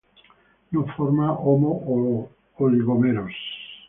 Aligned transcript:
No 0.71 0.87
forma 0.97 1.27
homo-oligómeros. 1.37 3.35